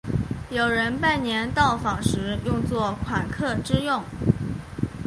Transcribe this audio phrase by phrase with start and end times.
[0.49, 4.01] 有人拜年到访时用作款客之用。